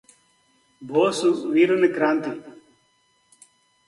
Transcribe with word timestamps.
బోసు 0.81 1.29
వీరుని 1.53 1.87
క్రాంతి 1.87 2.31